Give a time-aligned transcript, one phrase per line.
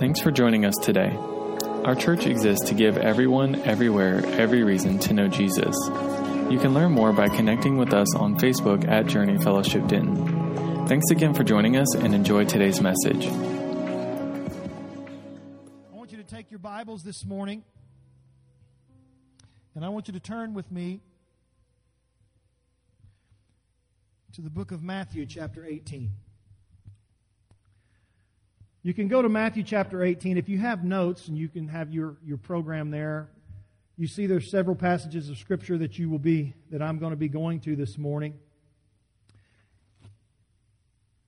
[0.00, 1.14] Thanks for joining us today.
[1.84, 5.76] Our church exists to give everyone, everywhere, every reason to know Jesus.
[6.48, 10.86] You can learn more by connecting with us on Facebook at Journey Fellowship Denton.
[10.86, 13.26] Thanks again for joining us and enjoy today's message.
[13.26, 13.30] I
[15.92, 17.62] want you to take your Bibles this morning
[19.74, 21.02] and I want you to turn with me
[24.32, 26.10] to the book of Matthew, chapter 18.
[28.82, 30.38] You can go to Matthew chapter 18.
[30.38, 33.28] If you have notes and you can have your, your program there,
[33.98, 37.16] you see there's several passages of scripture that you will be that I'm going to
[37.16, 38.32] be going to this morning.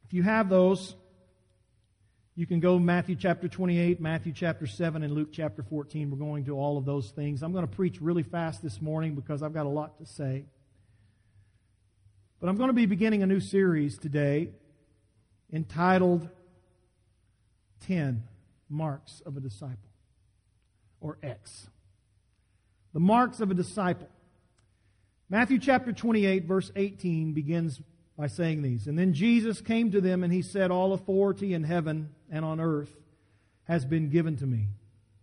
[0.06, 0.94] If you have those,
[2.34, 6.10] you can go Matthew chapter 28, Matthew chapter 7, and Luke chapter 14.
[6.10, 7.42] We're going to all of those things.
[7.42, 10.46] I'm going to preach really fast this morning because I've got a lot to say.
[12.40, 14.48] But I'm going to be beginning a new series today
[15.52, 16.30] entitled
[17.86, 18.22] 10
[18.68, 19.90] Marks of a Disciple,
[21.00, 21.68] or X.
[22.92, 24.08] The marks of a disciple.
[25.30, 27.80] Matthew chapter 28, verse 18 begins
[28.18, 28.86] by saying these.
[28.86, 32.60] And then Jesus came to them and he said, All authority in heaven and on
[32.60, 32.94] earth
[33.64, 34.68] has been given to me.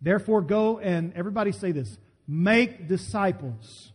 [0.02, 3.92] Therefore, go and, everybody say this, make disciples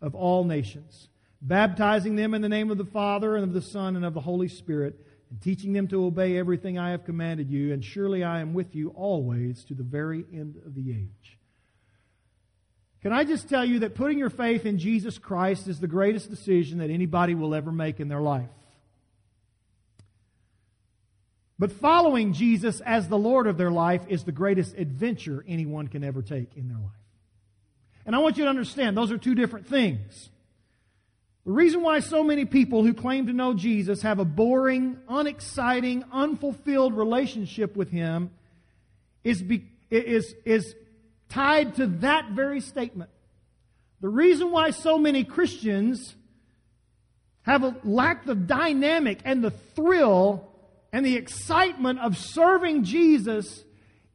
[0.00, 1.08] of all nations,
[1.40, 4.20] baptizing them in the name of the Father and of the Son and of the
[4.20, 7.72] Holy Spirit, and teaching them to obey everything I have commanded you.
[7.72, 11.38] And surely I am with you always to the very end of the age.
[13.02, 16.30] Can I just tell you that putting your faith in Jesus Christ is the greatest
[16.30, 18.48] decision that anybody will ever make in their life?
[21.58, 26.04] But following Jesus as the Lord of their life is the greatest adventure anyone can
[26.04, 26.90] ever take in their life.
[28.04, 30.30] And I want you to understand, those are two different things.
[31.46, 36.04] The reason why so many people who claim to know Jesus have a boring, unexciting,
[36.10, 38.30] unfulfilled relationship with Him
[39.22, 40.74] is, be, is, is
[41.28, 43.10] tied to that very statement.
[44.00, 46.16] The reason why so many Christians
[47.42, 50.50] have a lack the dynamic and the thrill
[50.92, 53.62] and the excitement of serving Jesus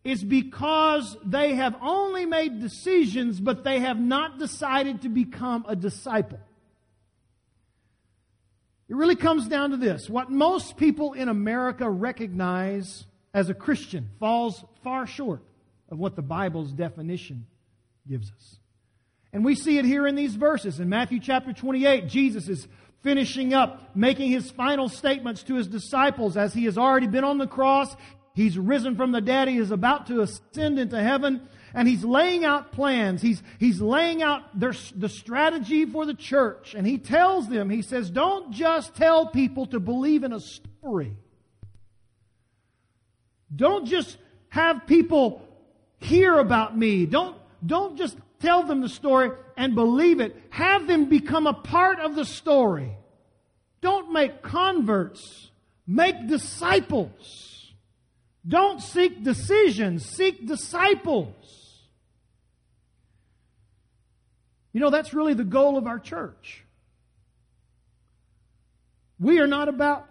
[0.04, 5.78] is because they have only made decisions, but they have not decided to become a
[5.78, 6.40] disciple.
[8.92, 10.10] It really comes down to this.
[10.10, 15.42] What most people in America recognize as a Christian falls far short
[15.90, 17.48] of what the Bible's definition
[18.06, 18.58] gives us.
[19.32, 20.82] And we see it here in these verses.
[20.82, 22.68] In Matthew chapter 28, Jesus is
[23.02, 27.38] finishing up, making his final statements to his disciples as he has already been on
[27.38, 27.96] the cross.
[28.34, 29.48] He's risen from the dead.
[29.48, 31.48] He is about to ascend into heaven.
[31.74, 33.22] And he's laying out plans.
[33.22, 36.74] He's, he's laying out their, the strategy for the church.
[36.76, 41.16] And he tells them, he says, don't just tell people to believe in a story.
[43.56, 44.18] Don't just
[44.50, 45.42] have people
[46.00, 47.06] hear about me.
[47.06, 50.36] Don't, don't just tell them the story and believe it.
[50.50, 52.92] Have them become a part of the story.
[53.82, 55.50] Don't make converts.
[55.88, 57.74] Make disciples.
[58.48, 60.06] Don't seek decisions.
[60.06, 61.36] Seek disciples.
[64.74, 66.64] You know, that's really the goal of our church.
[69.20, 70.08] We are not about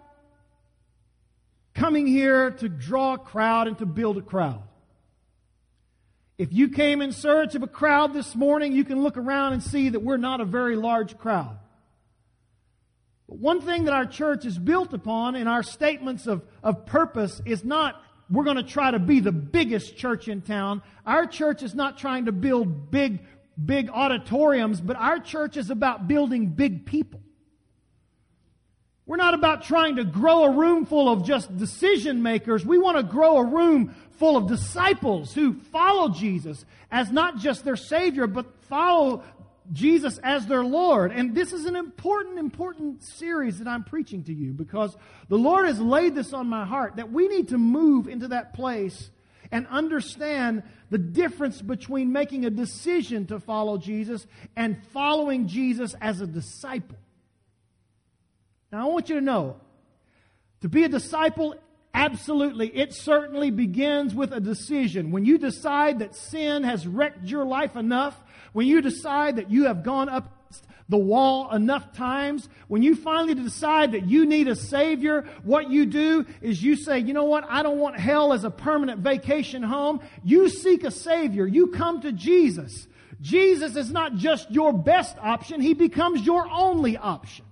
[1.73, 4.63] coming here to draw a crowd and to build a crowd.
[6.37, 9.63] If you came in search of a crowd this morning, you can look around and
[9.63, 11.57] see that we're not a very large crowd.
[13.27, 17.41] But one thing that our church is built upon in our statements of, of purpose
[17.45, 18.01] is not
[18.31, 20.81] we're going to try to be the biggest church in town.
[21.05, 23.19] Our church is not trying to build big,
[23.63, 27.21] big auditoriums, but our church is about building big people.
[29.05, 32.65] We're not about trying to grow a room full of just decision makers.
[32.65, 37.65] We want to grow a room full of disciples who follow Jesus as not just
[37.65, 39.23] their Savior, but follow
[39.73, 41.11] Jesus as their Lord.
[41.11, 44.95] And this is an important, important series that I'm preaching to you because
[45.27, 48.53] the Lord has laid this on my heart that we need to move into that
[48.53, 49.09] place
[49.51, 54.25] and understand the difference between making a decision to follow Jesus
[54.55, 56.97] and following Jesus as a disciple.
[58.71, 59.57] Now, I want you to know
[60.61, 61.55] to be a disciple
[61.93, 62.67] Absolutely.
[62.69, 65.11] It certainly begins with a decision.
[65.11, 68.17] When you decide that sin has wrecked your life enough,
[68.53, 70.40] when you decide that you have gone up
[70.89, 75.85] the wall enough times, when you finally decide that you need a Savior, what you
[75.85, 79.63] do is you say, you know what, I don't want hell as a permanent vacation
[79.63, 80.01] home.
[80.23, 81.47] You seek a Savior.
[81.47, 82.87] You come to Jesus.
[83.21, 87.45] Jesus is not just your best option, He becomes your only option.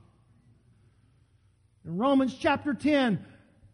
[1.86, 3.24] In Romans chapter 10,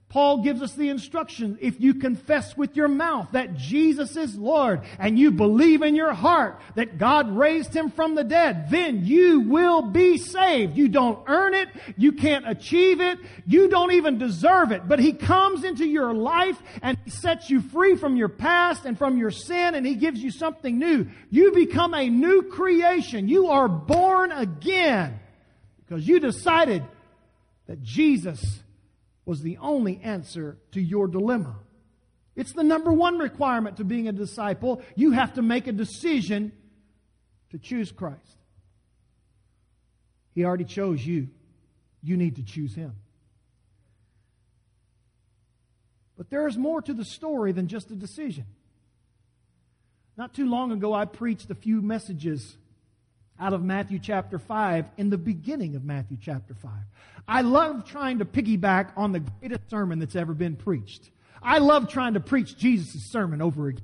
[0.07, 4.83] Paul gives us the instruction if you confess with your mouth that Jesus is Lord
[4.97, 9.41] and you believe in your heart that God raised him from the dead, then you
[9.41, 10.77] will be saved.
[10.77, 11.67] You don't earn it.
[11.97, 13.19] You can't achieve it.
[13.45, 14.87] You don't even deserve it.
[14.87, 18.97] But he comes into your life and he sets you free from your past and
[18.97, 21.07] from your sin and he gives you something new.
[21.29, 23.27] You become a new creation.
[23.27, 25.19] You are born again
[25.85, 26.83] because you decided
[27.67, 28.61] that Jesus
[29.25, 31.55] was the only answer to your dilemma.
[32.35, 34.81] It's the number one requirement to being a disciple.
[34.95, 36.51] You have to make a decision
[37.51, 38.37] to choose Christ.
[40.33, 41.29] He already chose you.
[42.03, 42.93] You need to choose Him.
[46.17, 48.45] But there is more to the story than just a decision.
[50.17, 52.57] Not too long ago, I preached a few messages
[53.39, 56.71] out of Matthew chapter 5 in the beginning of Matthew chapter 5.
[57.27, 61.09] I love trying to piggyback on the greatest sermon that's ever been preached.
[61.41, 63.83] I love trying to preach Jesus' sermon over again.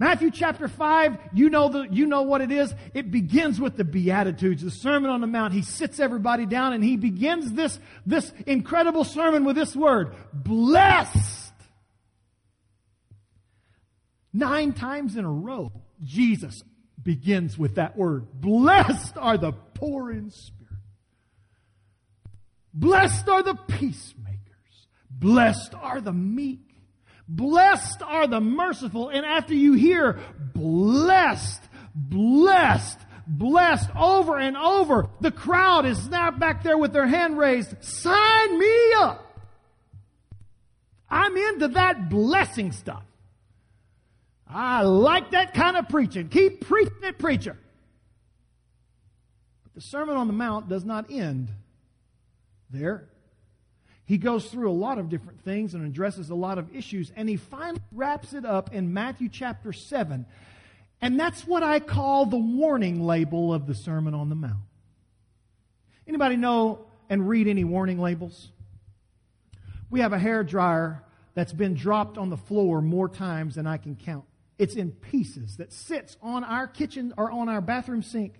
[0.00, 2.72] Matthew chapter 5, you know the, you know what it is.
[2.94, 5.52] It begins with the Beatitudes, the Sermon on the Mount.
[5.52, 11.52] He sits everybody down and he begins this, this incredible sermon with this word, blessed.
[14.32, 15.72] Nine times in a row,
[16.04, 16.62] Jesus
[17.08, 18.26] begins with that word.
[18.34, 20.76] Blessed are the poor in spirit.
[22.74, 24.88] Blessed are the peacemakers.
[25.10, 26.68] Blessed are the meek.
[27.26, 29.08] Blessed are the merciful.
[29.08, 30.18] And after you hear
[30.54, 31.62] blessed,
[31.94, 37.74] blessed, blessed over and over, the crowd is now back there with their hand raised.
[37.82, 39.24] Sign me up.
[41.08, 43.07] I'm into that blessing stuff.
[44.50, 46.28] I like that kind of preaching.
[46.28, 47.56] Keep preaching it, preacher.
[49.62, 51.50] But the Sermon on the Mount does not end
[52.70, 53.08] there.
[54.06, 57.28] He goes through a lot of different things and addresses a lot of issues, and
[57.28, 60.24] he finally wraps it up in Matthew chapter 7.
[61.02, 64.64] And that's what I call the warning label of the Sermon on the Mount.
[66.06, 68.48] Anybody know and read any warning labels?
[69.90, 71.02] We have a hair dryer
[71.34, 74.24] that's been dropped on the floor more times than I can count.
[74.58, 78.34] It's in pieces that sits on our kitchen or on our bathroom sink.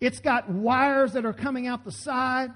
[0.00, 2.50] It's got wires that are coming out the side.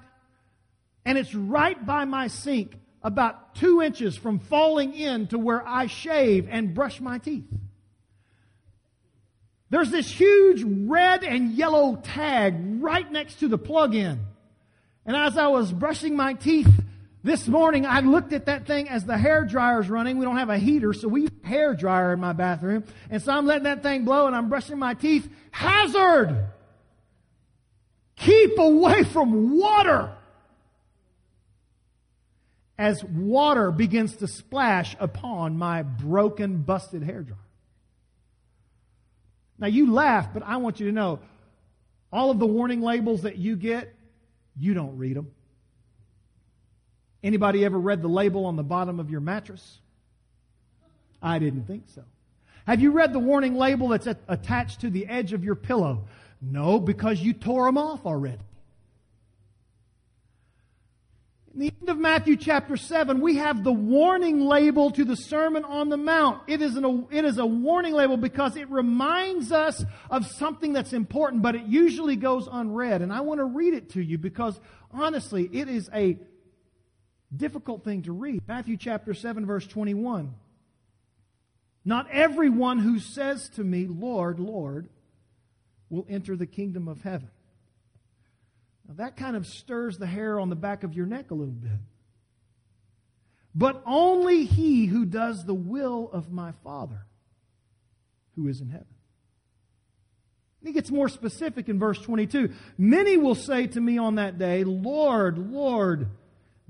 [1.04, 5.86] And it's right by my sink, about two inches from falling in to where I
[5.86, 7.46] shave and brush my teeth.
[9.70, 14.20] There's this huge red and yellow tag right next to the plug in.
[15.06, 16.70] And as I was brushing my teeth,
[17.24, 20.18] this morning, I looked at that thing as the hair dryer's running.
[20.18, 22.84] We don't have a heater, so we use hair dryer in my bathroom.
[23.10, 25.28] And so I'm letting that thing blow and I'm brushing my teeth.
[25.50, 26.46] Hazard!
[28.16, 30.12] Keep away from water!
[32.78, 37.38] As water begins to splash upon my broken, busted hair dryer.
[39.58, 41.18] Now you laugh, but I want you to know,
[42.12, 43.92] all of the warning labels that you get,
[44.56, 45.32] you don't read them.
[47.22, 49.78] Anybody ever read the label on the bottom of your mattress?
[51.20, 52.04] I didn't think so.
[52.66, 56.04] Have you read the warning label that's attached to the edge of your pillow?
[56.40, 58.38] No, because you tore them off already.
[61.54, 65.64] In the end of Matthew chapter 7, we have the warning label to the Sermon
[65.64, 66.42] on the Mount.
[66.46, 70.92] It is, an, it is a warning label because it reminds us of something that's
[70.92, 73.02] important, but it usually goes unread.
[73.02, 74.60] And I want to read it to you because
[74.92, 76.18] honestly, it is a
[77.36, 78.42] difficult thing to read.
[78.46, 80.34] Matthew chapter 7 verse 21.
[81.84, 84.88] Not everyone who says to me, Lord, Lord,
[85.88, 87.30] will enter the kingdom of heaven.
[88.86, 91.52] Now that kind of stirs the hair on the back of your neck a little
[91.52, 91.70] bit.
[93.54, 97.06] But only he who does the will of my Father
[98.36, 98.86] who is in heaven.
[100.64, 102.52] He gets more specific in verse 22.
[102.76, 106.08] Many will say to me on that day, Lord, Lord,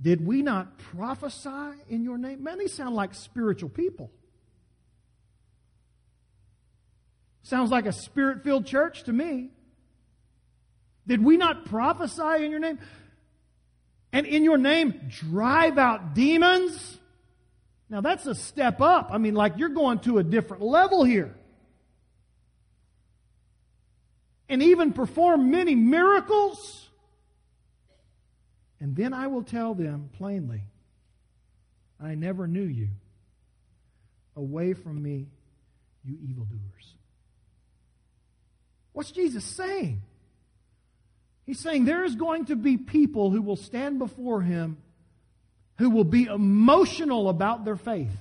[0.00, 2.42] did we not prophesy in your name?
[2.42, 4.10] Man, these sound like spiritual people.
[7.42, 9.50] Sounds like a spirit filled church to me.
[11.06, 12.78] Did we not prophesy in your name?
[14.12, 16.98] And in your name, drive out demons?
[17.90, 19.08] Now that's a step up.
[19.10, 21.34] I mean, like you're going to a different level here.
[24.48, 26.87] And even perform many miracles?
[28.80, 30.62] And then I will tell them plainly,
[32.00, 32.88] I never knew you.
[34.36, 35.26] Away from me,
[36.04, 36.94] you evildoers.
[38.92, 40.02] What's Jesus saying?
[41.44, 44.76] He's saying there is going to be people who will stand before him
[45.78, 48.16] who will be emotional about their faith,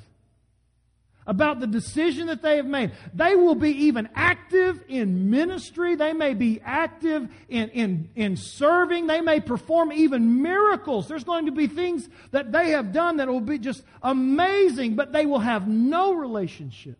[1.27, 2.91] about the decision that they have made.
[3.13, 5.95] They will be even active in ministry.
[5.95, 9.07] They may be active in, in, in serving.
[9.07, 11.07] They may perform even miracles.
[11.07, 15.11] There's going to be things that they have done that will be just amazing, but
[15.11, 16.97] they will have no relationship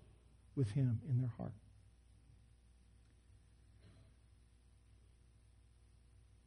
[0.56, 1.54] with Him in their heart.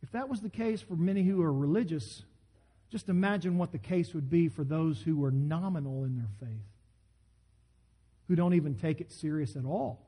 [0.03, 2.25] If that was the case for many who are religious,
[2.91, 6.70] just imagine what the case would be for those who are nominal in their faith,
[8.31, 10.07] who don't even take it serious at all.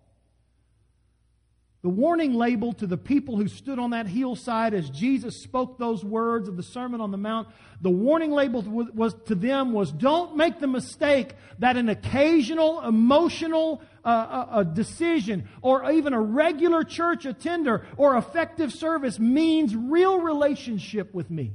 [1.83, 6.05] The warning label to the people who stood on that hillside as Jesus spoke those
[6.05, 7.49] words of the Sermon on the Mount,
[7.81, 13.83] the warning label was to them was don't make the mistake that an occasional emotional
[14.05, 20.21] uh, uh, a decision or even a regular church attender or effective service means real
[20.21, 21.55] relationship with me.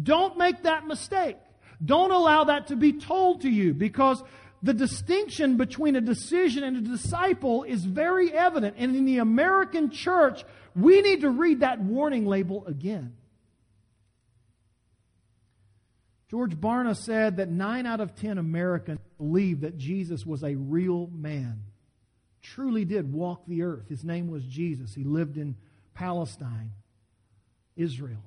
[0.00, 1.38] Don't make that mistake.
[1.82, 4.22] Don't allow that to be told to you because
[4.62, 8.76] the distinction between a decision and a disciple is very evident.
[8.78, 13.14] And in the American church, we need to read that warning label again.
[16.30, 21.08] George Barna said that nine out of ten Americans believe that Jesus was a real
[21.12, 21.62] man,
[22.42, 23.88] truly did walk the earth.
[23.88, 24.94] His name was Jesus.
[24.94, 25.56] He lived in
[25.94, 26.72] Palestine,
[27.76, 28.22] Israel.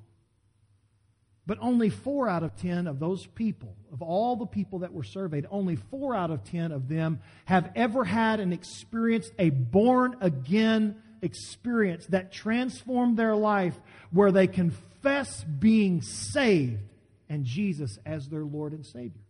[1.46, 5.02] But only four out of ten of those people, of all the people that were
[5.02, 10.16] surveyed, only four out of ten of them have ever had and experienced a born
[10.20, 13.78] again experience that transformed their life
[14.10, 16.82] where they confess being saved
[17.28, 19.22] and Jesus as their Lord and Savior.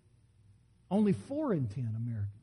[0.90, 2.42] Only four in ten Americans.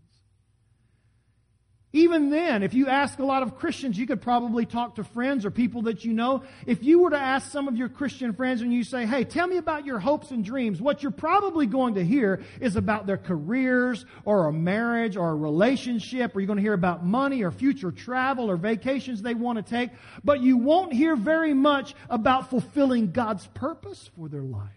[1.91, 5.43] Even then, if you ask a lot of Christians, you could probably talk to friends
[5.43, 6.43] or people that you know.
[6.67, 9.47] If you were to ask some of your Christian friends and you say, hey, tell
[9.47, 13.17] me about your hopes and dreams, what you're probably going to hear is about their
[13.17, 17.49] careers or a marriage or a relationship, or you're going to hear about money or
[17.49, 19.89] future travel or vacations they want to take.
[20.23, 24.69] But you won't hear very much about fulfilling God's purpose for their life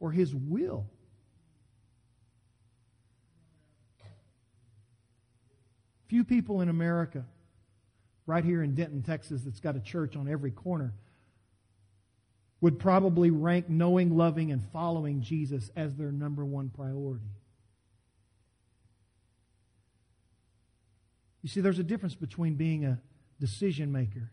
[0.00, 0.84] or His will.
[6.08, 7.24] Few people in America,
[8.26, 10.94] right here in Denton, Texas, that's got a church on every corner,
[12.60, 17.30] would probably rank knowing, loving, and following Jesus as their number one priority.
[21.42, 22.98] You see, there's a difference between being a
[23.38, 24.32] decision maker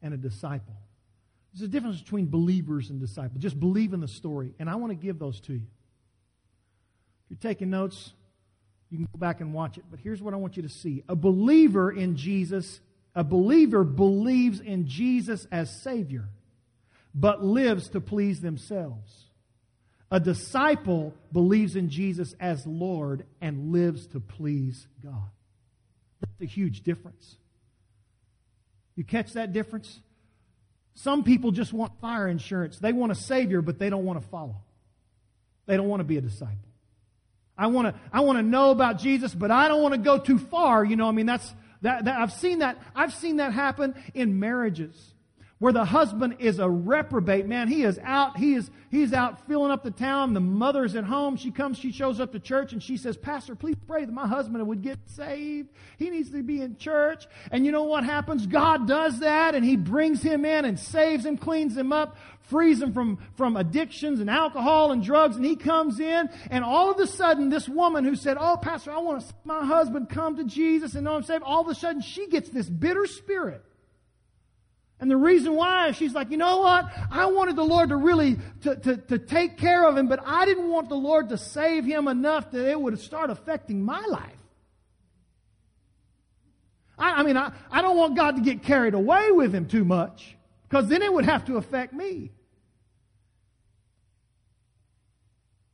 [0.00, 0.74] and a disciple.
[1.52, 3.42] There's a difference between believers and disciples.
[3.42, 4.54] Just believe in the story.
[4.58, 5.66] And I want to give those to you.
[7.24, 8.12] If you're taking notes,
[8.90, 9.84] you can go back and watch it.
[9.90, 11.04] But here's what I want you to see.
[11.08, 12.80] A believer in Jesus,
[13.14, 16.28] a believer believes in Jesus as Savior,
[17.14, 19.26] but lives to please themselves.
[20.10, 25.30] A disciple believes in Jesus as Lord and lives to please God.
[26.20, 27.36] That's a huge difference.
[28.96, 30.00] You catch that difference?
[30.94, 32.78] Some people just want fire insurance.
[32.78, 34.56] They want a Savior, but they don't want to follow.
[35.66, 36.69] They don't want to be a disciple.
[37.60, 40.18] I want to, I want to know about Jesus, but I don't want to go
[40.18, 40.82] too far.
[40.82, 44.40] You know, I mean, that's, that, that, I've seen that, I've seen that happen in
[44.40, 44.96] marriages
[45.60, 47.46] where the husband is a reprobate.
[47.46, 50.32] Man, he is out, he is, he's out filling up the town.
[50.32, 51.36] The mother's at home.
[51.36, 54.26] She comes, she shows up to church and she says, Pastor, please pray that my
[54.26, 55.68] husband would get saved.
[55.98, 57.26] He needs to be in church.
[57.52, 58.46] And you know what happens?
[58.46, 62.80] God does that and he brings him in and saves him, cleans him up, frees
[62.80, 65.36] him from, from addictions and alcohol and drugs.
[65.36, 68.92] And he comes in and all of a sudden this woman who said, Oh, Pastor,
[68.92, 71.42] I want to see my husband come to Jesus and know I'm saved.
[71.42, 73.62] All of a sudden she gets this bitter spirit
[75.00, 76.92] and the reason why, she's like, you know what?
[77.10, 80.44] I wanted the Lord to really, to, to, to take care of him, but I
[80.44, 84.36] didn't want the Lord to save him enough that it would start affecting my life.
[86.98, 89.86] I, I mean, I, I don't want God to get carried away with him too
[89.86, 90.36] much,
[90.68, 92.32] because then it would have to affect me.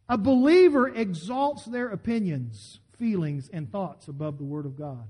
[0.09, 5.09] A believer exalts their opinions, feelings, and thoughts above the Word of God.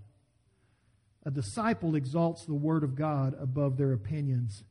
[1.26, 4.62] A disciple exalts the Word of God above their opinions,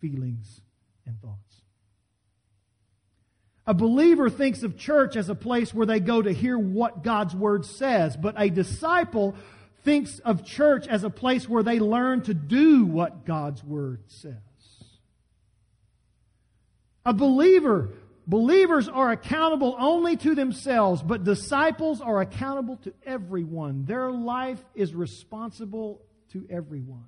[0.00, 0.60] feelings,
[1.04, 1.62] and thoughts.
[3.66, 7.34] A believer thinks of church as a place where they go to hear what God's
[7.34, 9.34] Word says, but a disciple
[9.82, 14.34] thinks of church as a place where they learn to do what God's Word says.
[17.04, 17.90] A believer
[18.26, 23.84] Believers are accountable only to themselves, but disciples are accountable to everyone.
[23.84, 26.00] Their life is responsible
[26.32, 27.04] to everyone.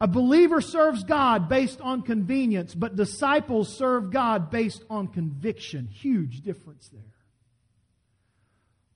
[0.00, 5.86] A believer serves God based on convenience, but disciples serve God based on conviction.
[5.86, 7.02] Huge difference there.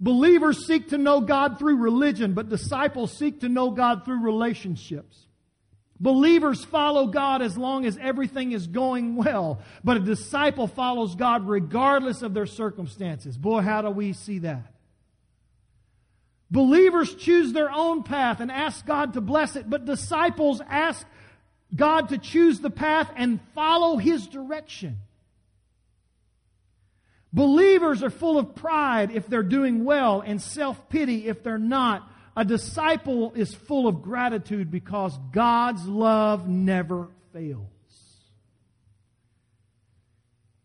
[0.01, 5.27] Believers seek to know God through religion, but disciples seek to know God through relationships.
[6.05, 11.49] Believers follow God as long as everything is going well, but a disciple follows God
[11.49, 13.39] regardless of their circumstances.
[13.39, 14.71] Boy, how do we see that?
[16.51, 21.07] Believers choose their own path and ask God to bless it, but disciples ask
[21.75, 24.99] God to choose the path and follow His direction.
[27.33, 32.07] Believers are full of pride if they're doing well and self pity if they're not.
[32.37, 37.69] A disciple is full of gratitude because God's love never fails.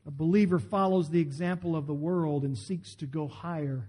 [0.07, 3.87] A believer follows the example of the world and seeks to go higher,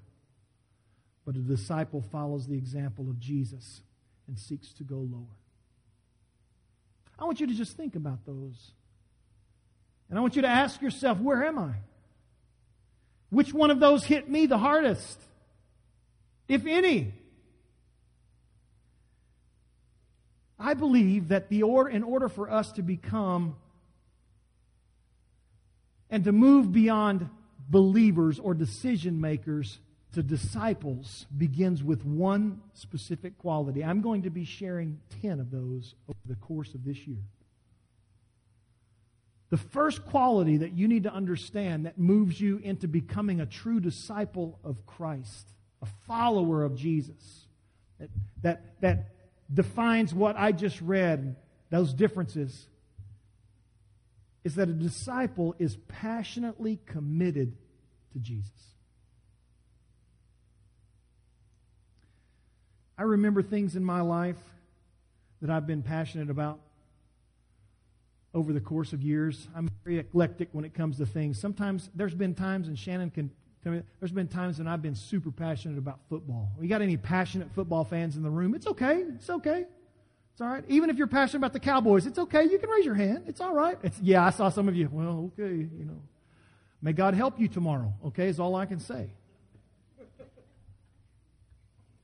[1.25, 3.81] but a disciple follows the example of Jesus
[4.29, 5.37] and seeks to go lower.
[7.19, 8.73] I want you to just think about those.
[10.11, 11.73] And I want you to ask yourself, where am I?
[13.31, 15.19] Which one of those hit me the hardest?
[16.49, 17.15] If any.
[20.61, 23.57] I believe that the order, in order for us to become
[26.11, 27.31] and to move beyond
[27.69, 29.79] believers or decision makers
[30.13, 33.85] to disciples begins with one specific quality.
[33.85, 37.23] I'm going to be sharing 10 of those over the course of this year.
[39.51, 43.81] The first quality that you need to understand that moves you into becoming a true
[43.81, 45.49] disciple of Christ,
[45.81, 47.47] a follower of Jesus,
[47.99, 48.11] that,
[48.43, 49.07] that, that
[49.53, 51.37] defines what I just read,
[51.71, 52.67] those differences,
[54.45, 57.57] is that a disciple is passionately committed
[58.13, 58.51] to Jesus.
[62.97, 64.39] I remember things in my life
[65.41, 66.61] that I've been passionate about
[68.35, 69.49] over the course of years.
[69.55, 71.41] I'm very eclectic when it comes to things.
[71.41, 73.31] Sometimes there's been times, and Shannon can
[73.63, 76.51] tell me, there's been times when I've been super passionate about football.
[76.59, 78.55] We got any passionate football fans in the room?
[78.55, 79.05] It's okay.
[79.15, 79.67] It's okay.
[80.33, 80.65] It's all right.
[80.69, 82.45] Even if you're passionate about the Cowboys, it's okay.
[82.45, 83.25] You can raise your hand.
[83.27, 83.79] It's all right.
[83.83, 84.89] It's, yeah, I saw some of you.
[84.91, 86.03] Well, okay, you know.
[86.83, 89.11] May God help you tomorrow, okay, is all I can say.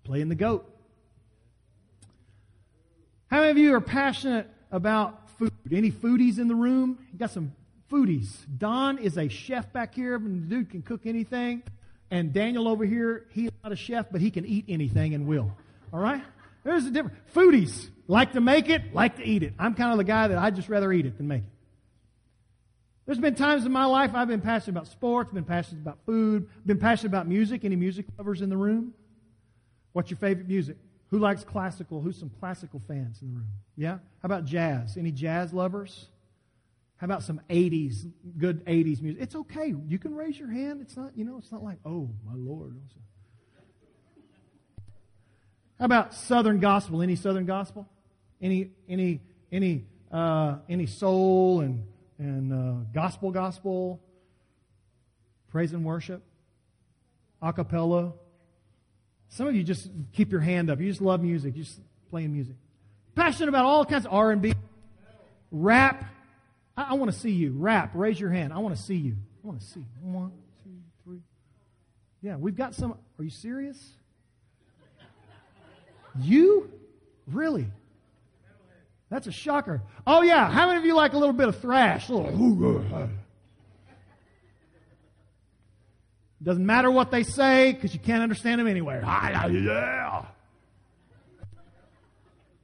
[0.05, 0.71] Playing the goat.
[3.29, 5.53] How many of you are passionate about food.
[5.71, 6.99] Any foodies in the room?
[7.13, 7.53] You got some
[7.91, 8.29] foodies.
[8.59, 11.63] Don is a chef back here, and the dude can cook anything.
[12.11, 15.51] And Daniel over here, he's not a chef, but he can eat anything and will.
[15.93, 16.23] All right?
[16.65, 17.19] There's a difference.
[17.35, 19.55] Foodies like to make it, like to eat it.
[19.59, 21.51] I'm kind of the guy that I'd just rather eat it than make it.
[23.07, 26.49] There's been times in my life I've been passionate about sports, been passionate about food,
[26.67, 27.65] been passionate about music.
[27.65, 28.95] Any music lovers in the room?
[29.93, 30.77] What's your favorite music?
[31.11, 32.01] Who likes classical?
[32.01, 33.47] Who's some classical fans in the room?
[33.77, 33.93] Yeah?
[33.93, 34.97] How about jazz?
[34.97, 36.09] Any jazz lovers?
[36.97, 39.21] How about some 80s, good 80s music?
[39.21, 39.75] It's okay.
[39.87, 40.81] You can raise your hand.
[40.81, 42.81] It's not, you know, it's not like, oh, my Lord.
[45.79, 47.03] How about Southern gospel?
[47.03, 47.87] Any Southern gospel?
[48.41, 49.21] Any, any,
[49.53, 51.87] any, uh, any soul and,
[52.19, 54.01] and uh, gospel gospel?
[55.49, 56.23] Praise and worship?
[57.43, 58.15] A cappella?
[59.29, 60.81] Some of you just keep your hand up.
[60.81, 61.57] You just love music.
[61.57, 62.57] You just playing music.
[63.15, 64.55] Passionate about all kinds of R&B,
[65.51, 66.05] rap.
[66.77, 67.53] I, I want to see you.
[67.57, 67.93] Rap.
[67.95, 68.53] Raise your hand.
[68.53, 69.17] I want to see you.
[69.45, 69.85] I want to see.
[70.03, 70.71] One, two,
[71.05, 71.21] three.
[72.23, 72.93] Yeah, we've got some.
[73.19, 73.79] Are you serious?
[76.19, 76.71] You?
[77.27, 77.67] Really?
[79.09, 79.83] That's a shocker.
[80.07, 80.51] Oh yeah.
[80.51, 82.09] How many of you like a little bit of thrash?
[82.09, 82.31] A little.
[86.43, 89.01] Doesn't matter what they say because you can't understand them anyway.
[89.03, 90.27] Yeah.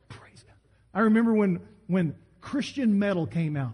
[0.08, 0.54] Praise God.
[0.94, 3.72] I remember when, when Christian metal came out.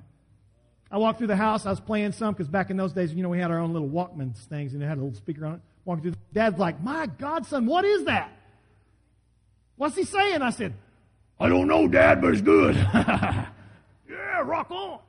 [0.90, 1.66] I walked through the house.
[1.66, 3.72] I was playing some because back in those days, you know, we had our own
[3.72, 5.61] little Walkman things and it had a little speaker on it.
[5.85, 6.14] Walking through.
[6.33, 8.31] Dad's like, "My God, son, what is that?
[9.77, 10.74] What's he saying?" I said,
[11.38, 13.48] "I don't know, Dad, but it's good." yeah,
[14.44, 15.01] rock on.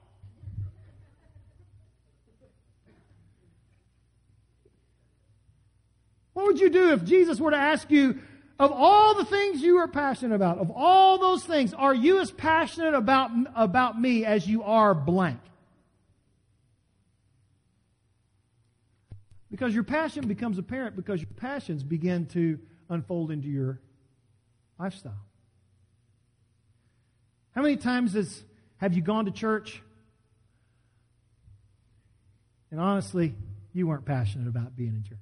[6.34, 8.18] What would you do if Jesus were to ask you,
[8.60, 12.32] of all the things you are passionate about, of all those things, are you as
[12.32, 15.40] passionate about, about me as you are blank?
[19.52, 22.60] Because your passion becomes apparent because your passions begin to
[22.90, 23.80] unfold into your
[24.78, 25.26] lifestyle.
[27.52, 28.44] How many times has,
[28.78, 29.82] have you gone to church
[32.72, 33.34] and honestly,
[33.74, 35.18] you weren't passionate about being in church?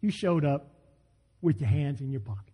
[0.00, 0.66] you showed up
[1.42, 2.52] with your hands in your pocket.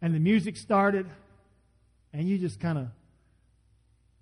[0.00, 1.06] And the music started,
[2.12, 2.88] And you just kind of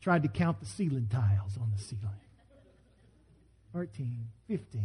[0.00, 2.04] tried to count the ceiling tiles on the ceiling
[3.72, 4.82] 13, 15.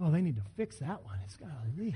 [0.00, 1.18] Oh, they need to fix that one.
[1.24, 1.94] It's got a leak.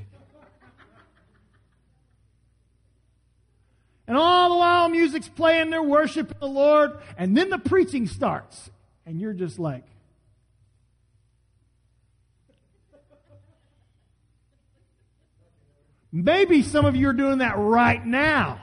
[4.07, 8.71] And all the while, music's playing, they're worshiping the Lord, and then the preaching starts.
[9.05, 9.85] And you're just like,
[16.11, 18.61] Maybe some of you are doing that right now.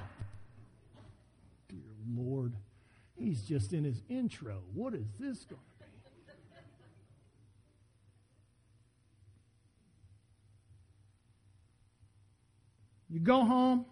[1.70, 1.80] Dear
[2.16, 2.54] Lord,
[3.16, 4.62] he's just in his intro.
[4.74, 5.76] What is this going to be?
[13.08, 13.86] You go home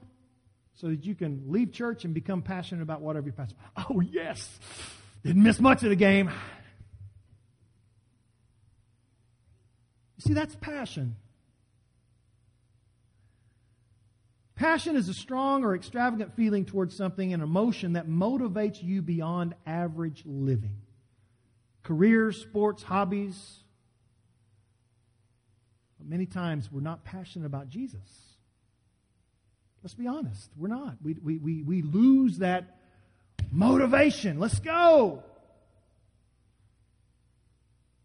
[0.74, 3.92] so that you can leave church and become passionate about whatever you're passionate about.
[3.92, 4.60] Oh, yes.
[5.24, 6.30] Didn't miss much of the game.
[10.18, 11.16] You see, that's passion.
[14.56, 19.56] Passion is a strong or extravagant feeling towards something, an emotion that motivates you beyond
[19.66, 20.78] average living.
[21.82, 23.58] Careers, sports, hobbies.
[25.98, 28.00] But many times we're not passionate about Jesus.
[29.82, 30.50] Let's be honest.
[30.56, 30.98] We're not.
[31.04, 32.78] We, we, we, we lose that
[33.52, 34.40] motivation.
[34.40, 35.24] Let's go.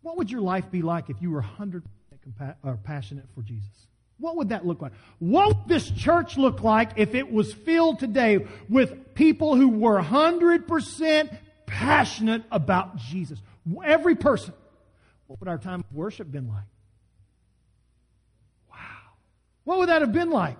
[0.01, 1.83] What would your life be like if you were 100%
[2.27, 3.87] compa- passionate for Jesus?
[4.19, 4.93] What would that look like?
[5.21, 10.01] What would this church look like if it was filled today with people who were
[10.01, 13.41] 100% passionate about Jesus?
[13.85, 14.55] Every person.
[15.29, 16.65] What would our time of worship been like?
[18.71, 18.77] Wow.
[19.65, 20.59] What would that have been like?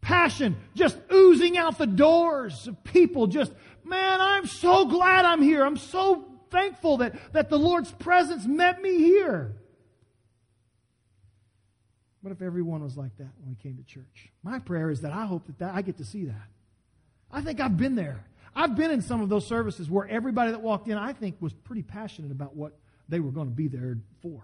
[0.00, 3.52] Passion just oozing out the doors of people just,
[3.84, 5.64] man, I'm so glad I'm here.
[5.64, 9.54] I'm so thankful that, that the Lord's presence met me here.
[12.20, 14.30] What if everyone was like that when we came to church?
[14.42, 16.48] My prayer is that I hope that, that I get to see that.
[17.30, 18.24] I think I've been there.
[18.56, 21.52] I've been in some of those services where everybody that walked in, I think, was
[21.52, 22.76] pretty passionate about what
[23.08, 24.42] they were going to be there for.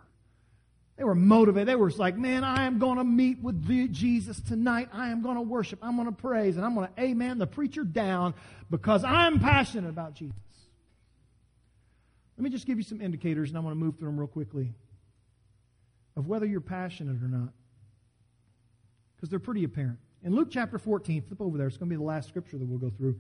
[0.97, 1.67] They were motivated.
[1.67, 4.89] They were like, man, I am going to meet with Jesus tonight.
[4.93, 5.81] I am going to worship.
[5.83, 6.57] I'm going to praise.
[6.57, 8.35] And I'm going to amen the preacher down
[8.71, 10.37] because I'm passionate about Jesus.
[12.37, 14.29] Let me just give you some indicators, and I'm going to move through them real
[14.29, 14.73] quickly
[16.17, 17.49] of whether you're passionate or not
[19.25, 19.97] because they're pretty apparent.
[20.23, 21.67] In Luke chapter 14, flip over there.
[21.67, 23.17] It's going to be the last scripture that we'll go through.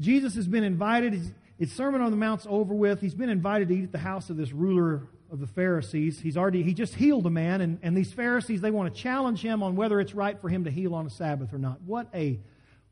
[0.00, 1.12] Jesus has been invited.
[1.56, 3.00] His, Sermon on the Mount's over with.
[3.00, 6.18] He's been invited to eat at the house of this ruler of the Pharisees.
[6.18, 9.40] He's already, he just healed a man, and, and these Pharisees, they want to challenge
[9.40, 11.80] him on whether it's right for him to heal on a Sabbath or not.
[11.82, 12.40] What a,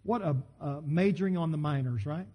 [0.05, 2.29] what a, a majoring on the minors, right?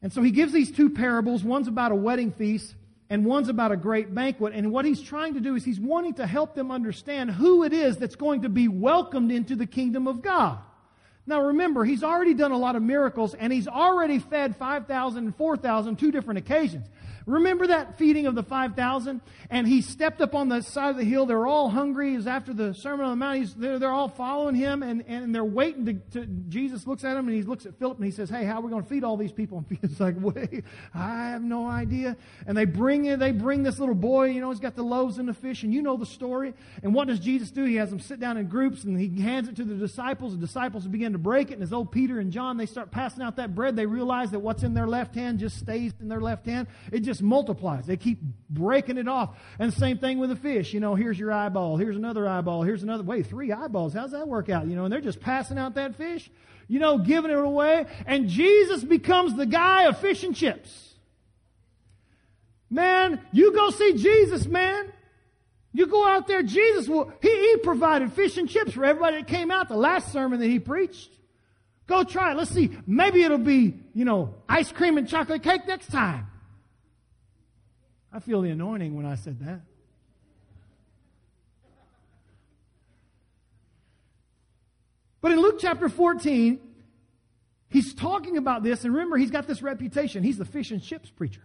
[0.00, 1.42] And so he gives these two parables.
[1.42, 2.76] One's about a wedding feast,
[3.10, 4.54] and one's about a great banquet.
[4.54, 7.72] And what he's trying to do is he's wanting to help them understand who it
[7.72, 10.58] is that's going to be welcomed into the kingdom of God.
[11.26, 15.36] Now remember, he's already done a lot of miracles and he's already fed 5,000 and
[15.36, 16.86] 4,000 two different occasions.
[17.26, 19.20] Remember that feeding of the 5,000?
[19.50, 21.26] And he stepped up on the side of the hill.
[21.26, 22.14] They're all hungry.
[22.14, 23.38] Is after the Sermon on the Mount.
[23.38, 27.16] He's, they're, they're all following him and, and they're waiting to, to, Jesus looks at
[27.16, 28.88] him and he looks at Philip and he says, Hey, how are we going to
[28.88, 29.64] feed all these people?
[29.72, 32.16] And Philip's like, Wait, I have no idea.
[32.46, 35.18] And they bring in, they bring this little boy, you know, he's got the loaves
[35.18, 36.54] and the fish and you know the story.
[36.82, 37.64] And what does Jesus do?
[37.64, 40.32] He has them sit down in groups and he hands it to the disciples.
[40.32, 43.22] The disciples begin to break it and as old Peter and John, they start passing
[43.22, 43.76] out that bread.
[43.76, 46.66] They realize that what's in their left hand just stays in their left hand.
[46.90, 47.84] It just just multiplies.
[47.84, 49.36] They keep breaking it off.
[49.58, 50.72] And same thing with the fish.
[50.72, 51.76] You know, here's your eyeball.
[51.76, 52.62] Here's another eyeball.
[52.62, 53.02] Here's another.
[53.02, 53.92] Wait, three eyeballs.
[53.92, 54.66] How's that work out?
[54.66, 56.30] You know, and they're just passing out that fish,
[56.68, 57.84] you know, giving it away.
[58.06, 60.94] And Jesus becomes the guy of fish and chips.
[62.70, 64.90] Man, you go see Jesus, man.
[65.74, 69.26] You go out there, Jesus will, he, he provided fish and chips for everybody that
[69.26, 71.10] came out the last sermon that he preached.
[71.86, 72.36] Go try it.
[72.36, 72.70] Let's see.
[72.86, 76.26] Maybe it'll be, you know, ice cream and chocolate cake next time.
[78.12, 79.60] I feel the anointing when I said that.
[85.22, 86.60] But in Luke chapter 14,
[87.68, 90.22] he's talking about this, and remember, he's got this reputation.
[90.24, 91.42] He's the fish and chips preacher.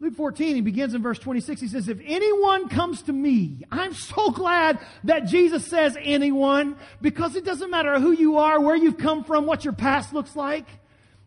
[0.00, 1.60] Luke 14, he begins in verse 26.
[1.60, 7.36] He says, If anyone comes to me, I'm so glad that Jesus says anyone, because
[7.36, 10.66] it doesn't matter who you are, where you've come from, what your past looks like.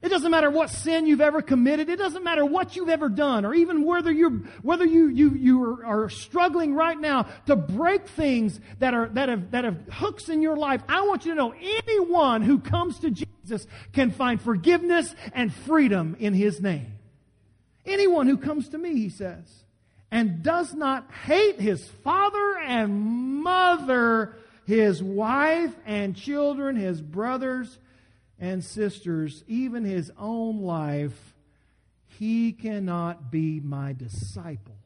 [0.02, 1.90] It doesn't matter what sin you've ever committed.
[1.90, 4.32] It doesn't matter what you've ever done, or even whether you're
[4.62, 9.52] whether you you you are, struggling right now to break things that are that have
[9.52, 10.82] that have hooks in your life.
[10.88, 11.54] I want you to know
[11.88, 16.94] anyone who comes to Jesus can find forgiveness and freedom in His name.
[17.84, 19.64] Anyone who comes to me, He says,
[20.12, 27.78] and does not hate his father and mother his wife and children, his brothers
[28.40, 31.36] and sisters, even his own life,
[32.06, 34.78] he cannot be my disciple.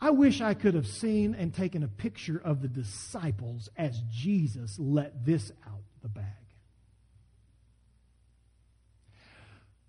[0.00, 4.78] I wish I could have seen and taken a picture of the disciples as Jesus
[4.78, 6.24] let this out the bag.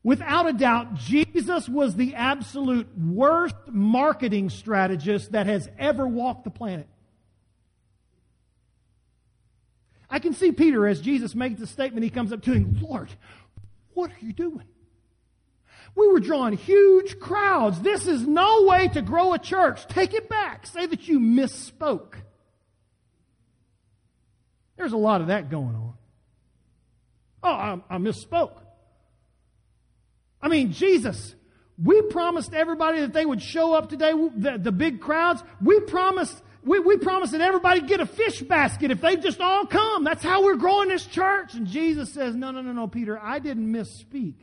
[0.03, 6.49] Without a doubt, Jesus was the absolute worst marketing strategist that has ever walked the
[6.49, 6.87] planet.
[10.09, 13.09] I can see Peter as Jesus makes the statement, he comes up to him, Lord,
[13.93, 14.67] what are you doing?
[15.95, 17.81] We were drawing huge crowds.
[17.81, 19.87] This is no way to grow a church.
[19.87, 20.67] Take it back.
[20.67, 22.13] Say that you misspoke.
[24.77, 25.93] There's a lot of that going on.
[27.41, 28.59] Oh, I, I misspoke.
[30.39, 31.33] I mean, Jesus,
[31.81, 35.43] we promised everybody that they would show up today, the, the big crowds.
[35.61, 39.65] We promised, we, we promised that everybody get a fish basket if they just all
[39.65, 40.03] come.
[40.03, 41.53] That's how we're growing this church.
[41.53, 44.35] And Jesus says, no, no, no, no, Peter, I didn't misspeak.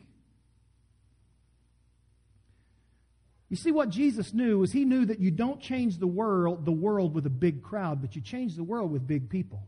[3.50, 6.72] You see, what Jesus knew was he knew that you don't change the world, the
[6.72, 9.62] world with a big crowd, but you change the world with big people.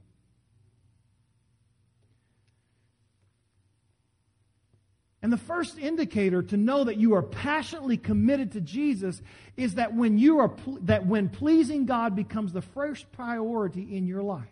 [5.26, 9.20] And the first indicator to know that you are passionately committed to Jesus
[9.56, 14.22] is that when you are that when pleasing God becomes the first priority in your
[14.22, 14.44] life.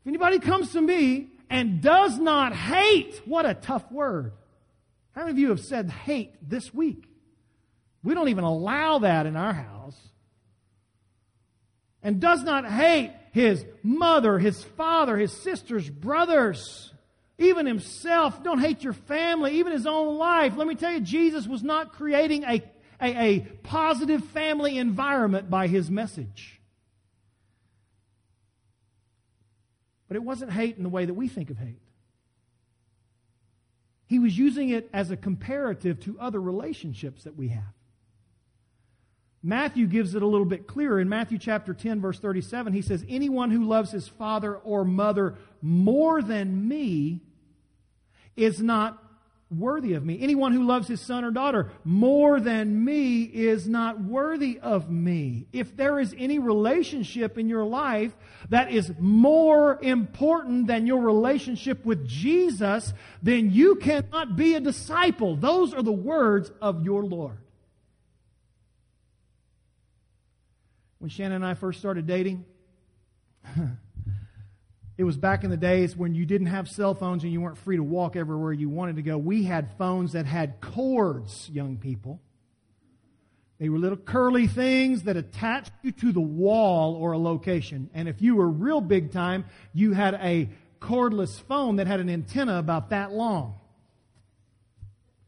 [0.00, 4.32] If anybody comes to me and does not hate, what a tough word.
[5.12, 7.04] How many of you have said hate this week?
[8.02, 9.98] We don't even allow that in our house.
[12.02, 16.94] And does not hate his mother, his father, his sisters, brothers
[17.40, 18.42] even himself.
[18.42, 20.56] Don't hate your family, even his own life.
[20.56, 22.62] Let me tell you, Jesus was not creating a,
[23.00, 26.60] a, a positive family environment by his message.
[30.06, 31.80] But it wasn't hate in the way that we think of hate.
[34.06, 37.72] He was using it as a comparative to other relationships that we have.
[39.42, 41.00] Matthew gives it a little bit clearer.
[41.00, 45.36] In Matthew chapter 10, verse 37, he says, Anyone who loves his father or mother
[45.62, 47.22] more than me
[48.36, 49.02] is not
[49.50, 50.20] worthy of me.
[50.20, 55.46] Anyone who loves his son or daughter more than me is not worthy of me.
[55.52, 58.16] If there is any relationship in your life
[58.48, 65.34] that is more important than your relationship with Jesus, then you cannot be a disciple.
[65.34, 67.38] Those are the words of your Lord.
[71.00, 72.44] When Shannon and I first started dating,
[75.00, 77.56] It was back in the days when you didn't have cell phones and you weren't
[77.56, 79.16] free to walk everywhere you wanted to go.
[79.16, 82.20] We had phones that had cords, young people.
[83.58, 87.88] They were little curly things that attached you to the wall or a location.
[87.94, 90.50] And if you were real big time, you had a
[90.82, 93.54] cordless phone that had an antenna about that long.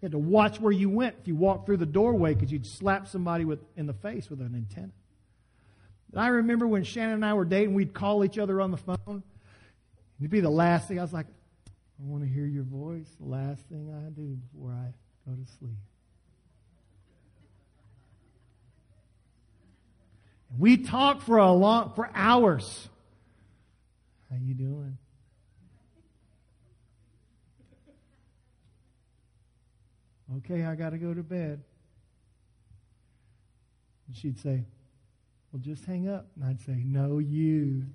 [0.02, 2.66] You had to watch where you went if you walked through the doorway because you'd
[2.66, 4.92] slap somebody with, in the face with an antenna.
[6.14, 9.22] I remember when Shannon and I were dating, we'd call each other on the phone.
[10.22, 11.00] It'd be the last thing.
[11.00, 11.26] I was like,
[11.66, 13.08] I want to hear your voice.
[13.18, 14.92] The last thing I do before I
[15.28, 15.72] go to sleep.
[20.56, 22.88] We talk for a long for hours.
[24.30, 24.96] How you doing?
[30.37, 31.64] Okay, I got to go to bed.
[34.06, 34.62] And she'd say,
[35.50, 36.28] Well, just hang up.
[36.37, 37.87] And I'd say, No, you.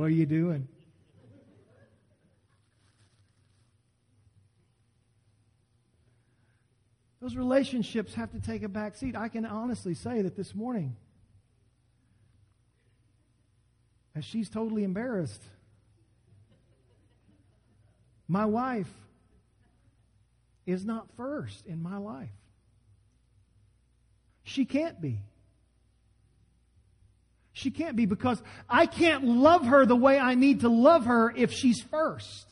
[0.00, 0.66] What are you doing?
[7.20, 9.14] Those relationships have to take a back seat.
[9.14, 10.96] I can honestly say that this morning,
[14.16, 15.42] as she's totally embarrassed,
[18.26, 18.90] my wife
[20.64, 22.30] is not first in my life.
[24.44, 25.18] She can't be.
[27.60, 31.30] She can't be because I can't love her the way I need to love her
[31.36, 32.46] if she's first.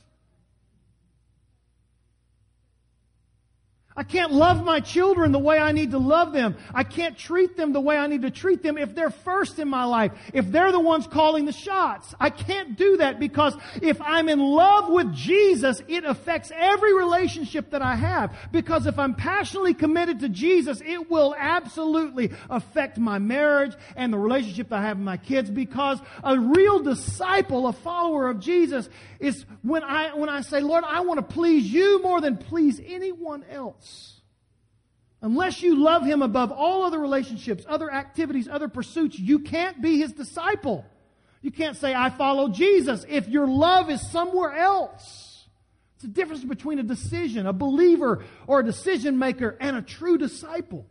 [3.99, 6.57] I can't love my children the way I need to love them.
[6.73, 9.69] I can't treat them the way I need to treat them if they're first in
[9.69, 12.15] my life, if they're the ones calling the shots.
[12.21, 17.71] I can't do that because if I'm in love with Jesus, it affects every relationship
[17.71, 18.37] that I have.
[18.53, 24.19] Because if I'm passionately committed to Jesus, it will absolutely affect my marriage and the
[24.19, 29.45] relationship I have with my kids because a real disciple, a follower of Jesus is
[29.63, 33.43] when I, when I say, Lord, I want to please you more than please anyone
[33.51, 33.88] else.
[35.20, 39.98] Unless you love him above all other relationships, other activities, other pursuits, you can't be
[39.98, 40.85] his disciple.
[41.42, 45.46] You can't say, I follow Jesus if your love is somewhere else.
[45.94, 50.18] It's the difference between a decision, a believer or a decision maker, and a true
[50.18, 50.87] disciple.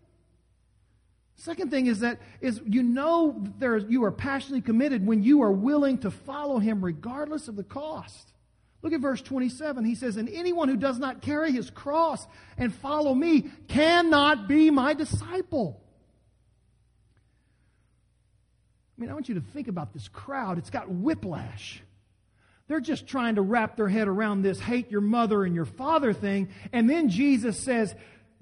[1.35, 5.51] Second thing is that is you know there you are passionately committed when you are
[5.51, 8.33] willing to follow him regardless of the cost.
[8.81, 9.85] Look at verse 27.
[9.85, 12.25] He says, And anyone who does not carry his cross
[12.57, 15.81] and follow me cannot be my disciple.
[18.97, 20.57] I mean, I want you to think about this crowd.
[20.57, 21.81] It's got whiplash.
[22.67, 26.13] They're just trying to wrap their head around this hate your mother and your father
[26.13, 26.49] thing.
[26.73, 27.95] And then Jesus says,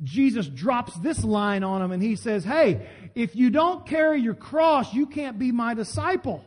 [0.03, 4.33] Jesus drops this line on them and he says, Hey, if you don't carry your
[4.33, 6.43] cross, you can't be my disciple.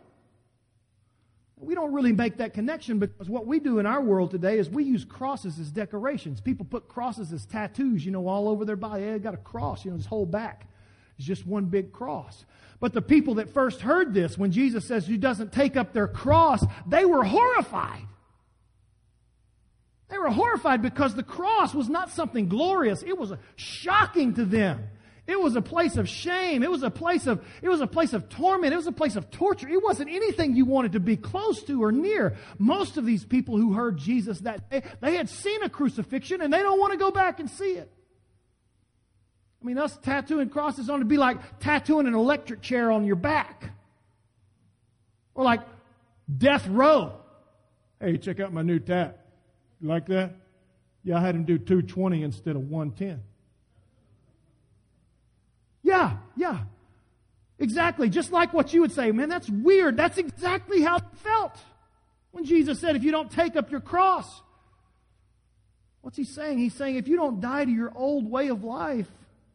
[1.60, 4.70] We don't really make that connection because what we do in our world today is
[4.70, 6.40] we use crosses as decorations.
[6.40, 9.04] People put crosses as tattoos, you know, all over their body.
[9.04, 10.68] They got a cross, you know, this whole back
[11.18, 12.44] is just one big cross.
[12.80, 16.06] But the people that first heard this, when Jesus says he doesn't take up their
[16.06, 18.06] cross, they were horrified.
[20.08, 23.02] They were horrified because the cross was not something glorious.
[23.02, 24.88] It was shocking to them.
[25.28, 26.62] It was a place of shame.
[26.62, 28.72] It was a place of, it was a place of torment.
[28.72, 29.68] It was a place of torture.
[29.68, 32.34] It wasn't anything you wanted to be close to or near.
[32.56, 36.50] Most of these people who heard Jesus that day, they had seen a crucifixion and
[36.50, 37.92] they don't want to go back and see it.
[39.60, 43.16] I mean, us tattooing crosses on to be like tattooing an electric chair on your
[43.16, 43.70] back.
[45.34, 45.60] Or like
[46.38, 47.12] death row.
[48.00, 49.26] Hey, check out my new tat.
[49.82, 50.36] You like that?
[51.04, 53.22] Yeah, I had him do 220 instead of 110.
[55.88, 56.58] Yeah, yeah.
[57.58, 58.10] Exactly.
[58.10, 59.96] Just like what you would say, man, that's weird.
[59.96, 61.56] That's exactly how it felt
[62.30, 64.42] when Jesus said, if you don't take up your cross.
[66.02, 66.58] What's he saying?
[66.58, 69.08] He's saying, if you don't die to your old way of life,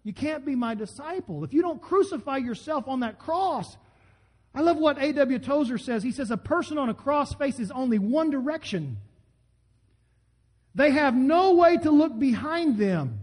[0.03, 1.43] you can't be my disciple.
[1.43, 3.77] If you don't crucify yourself on that cross,
[4.55, 5.37] I love what A.W.
[5.37, 6.01] Tozer says.
[6.01, 8.97] He says, a person on a cross faces only one direction.
[10.73, 13.22] They have no way to look behind them.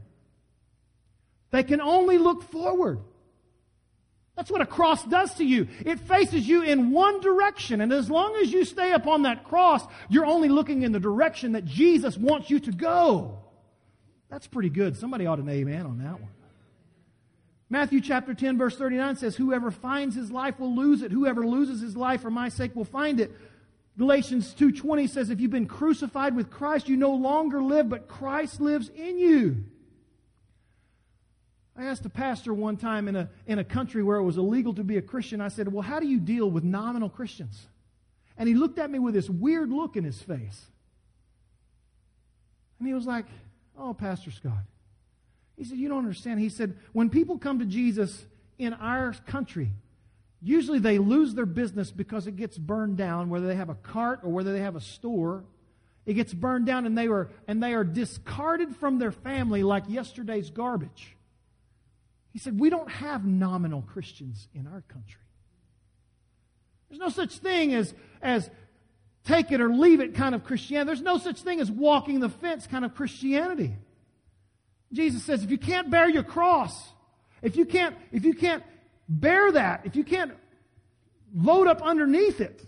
[1.50, 3.00] They can only look forward.
[4.36, 5.68] That's what a cross does to you.
[5.84, 7.80] It faces you in one direction.
[7.80, 11.52] And as long as you stay upon that cross, you're only looking in the direction
[11.52, 13.38] that Jesus wants you to go.
[14.30, 14.96] That's pretty good.
[14.96, 16.30] Somebody ought to amen on that one.
[17.68, 21.12] Matthew chapter 10 verse 39 says, whoever finds his life will lose it.
[21.12, 23.30] Whoever loses his life for my sake will find it.
[23.98, 28.60] Galatians 2.20 says, if you've been crucified with Christ, you no longer live, but Christ
[28.60, 29.64] lives in you.
[31.80, 34.74] I asked a pastor one time in a, in a country where it was illegal
[34.74, 37.66] to be a Christian, I said, Well, how do you deal with nominal Christians?
[38.36, 40.66] And he looked at me with this weird look in his face.
[42.78, 43.24] And he was like,
[43.78, 44.64] Oh, Pastor Scott.
[45.56, 46.38] He said, You don't understand.
[46.38, 48.26] He said, When people come to Jesus
[48.58, 49.70] in our country,
[50.42, 54.20] usually they lose their business because it gets burned down, whether they have a cart
[54.22, 55.44] or whether they have a store.
[56.04, 59.84] It gets burned down and they, were, and they are discarded from their family like
[59.88, 61.16] yesterday's garbage.
[62.32, 65.20] He said, We don't have nominal Christians in our country.
[66.88, 68.50] There's no such thing as, as
[69.24, 70.86] take it or leave it kind of Christianity.
[70.86, 73.74] There's no such thing as walking the fence kind of Christianity.
[74.92, 76.76] Jesus says, if you can't bear your cross,
[77.42, 78.64] if you can't, if you can't
[79.08, 80.32] bear that, if you can't
[81.34, 82.60] load up underneath it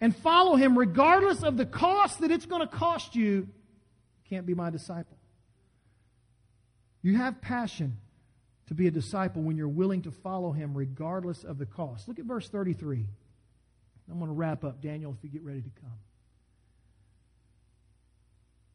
[0.00, 3.48] and follow him regardless of the cost that it's going to cost you, you
[4.28, 5.16] can't be my disciple.
[7.02, 7.98] You have passion
[8.68, 12.06] to be a disciple when you're willing to follow him regardless of the cost.
[12.06, 13.06] Look at verse 33.
[14.10, 15.98] I'm going to wrap up, Daniel, if you get ready to come.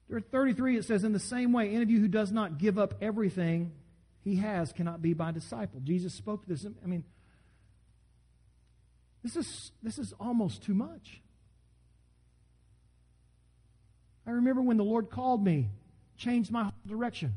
[0.09, 2.77] There 33, it says, In the same way, any of you who does not give
[2.77, 3.71] up everything
[4.23, 5.79] he has cannot be my disciple.
[5.83, 6.65] Jesus spoke this.
[6.65, 7.03] I mean,
[9.23, 11.21] this is, this is almost too much.
[14.25, 15.69] I remember when the Lord called me,
[16.17, 17.33] changed my direction.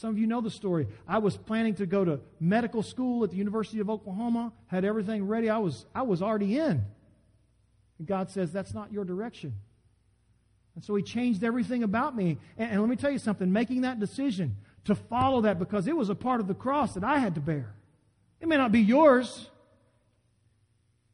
[0.00, 0.86] Some of you know the story.
[1.06, 5.26] I was planning to go to medical school at the University of Oklahoma, had everything
[5.26, 5.50] ready.
[5.50, 6.82] I was, I was already in.
[7.98, 9.52] And God says, That's not your direction.
[10.74, 12.38] And so He changed everything about me.
[12.56, 15.94] And, and let me tell you something making that decision to follow that because it
[15.94, 17.74] was a part of the cross that I had to bear.
[18.40, 19.50] It may not be yours,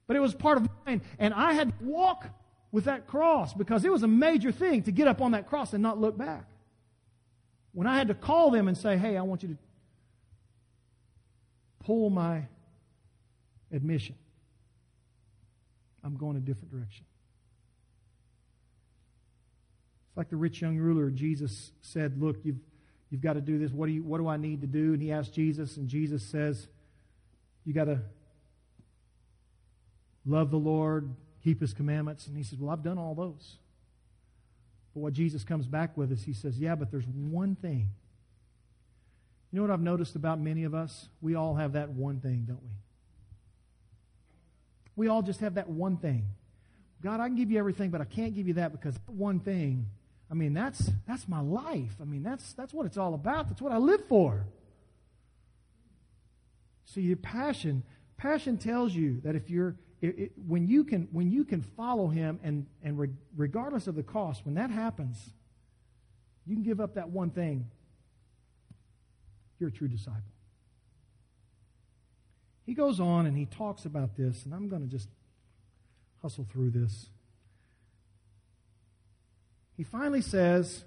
[0.07, 1.03] but it was part of mine.
[1.18, 2.28] And I had to walk
[2.70, 5.72] with that cross because it was a major thing to get up on that cross
[5.72, 6.45] and not look back.
[7.77, 9.57] When I had to call them and say, hey, I want you to
[11.85, 12.47] pull my
[13.70, 14.14] admission,
[16.03, 17.05] I'm going a different direction.
[20.09, 21.11] It's like the rich young ruler.
[21.11, 22.57] Jesus said, Look, you've,
[23.11, 23.70] you've got to do this.
[23.72, 24.95] What do, you, what do I need to do?
[24.95, 26.68] And he asked Jesus, and Jesus says,
[27.66, 28.01] You got to
[30.24, 31.14] love the Lord,
[31.45, 32.27] keep his commandments.
[32.27, 33.59] And he says, Well, I've done all those.
[34.97, 37.91] But what Jesus comes back with is he says, Yeah, but there's one thing.
[39.53, 41.11] You know what I've noticed about many of us?
[41.21, 42.71] We all have that one thing, don't we?
[44.97, 46.25] We all just have that one thing.
[47.03, 49.85] God, I can give you everything, but I can't give you that because one thing,
[50.31, 51.93] I mean, that's that's my life.
[52.01, 53.49] I mean, that's that's what it's all about.
[53.49, 54.47] That's what I live for.
[56.87, 57.83] See, your passion,
[58.17, 62.09] passion tells you that if you're it, it, when you can when you can follow
[62.09, 65.31] him and and re, regardless of the cost, when that happens,
[66.47, 67.71] you can give up that one thing.
[69.59, 70.23] You're a true disciple.
[72.67, 75.09] He goes on and he talks about this, and I'm going to just
[76.21, 77.07] hustle through this.
[79.77, 80.85] He finally says,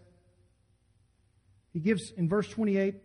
[1.72, 2.96] he gives in verse 28